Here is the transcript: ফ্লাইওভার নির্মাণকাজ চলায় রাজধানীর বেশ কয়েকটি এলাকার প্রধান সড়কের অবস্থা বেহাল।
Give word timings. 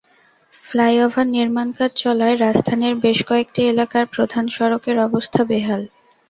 ফ্লাইওভার 0.65 1.27
নির্মাণকাজ 1.29 1.91
চলায় 1.95 2.35
রাজধানীর 2.37 2.95
বেশ 3.03 3.19
কয়েকটি 3.25 3.61
এলাকার 3.65 4.05
প্রধান 4.13 4.45
সড়কের 4.49 4.97
অবস্থা 4.99 5.41
বেহাল। 5.45 5.81